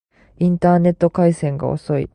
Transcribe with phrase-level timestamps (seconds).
[0.39, 2.07] インターネット回線が遅い